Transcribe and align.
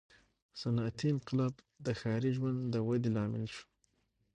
•صنعتي 0.61 1.07
انقلاب 1.11 1.53
د 1.85 1.87
ښاري 1.99 2.31
ژوند 2.37 2.59
د 2.73 2.75
ودې 2.87 3.09
لامل 3.15 3.45
شو. 3.55 3.65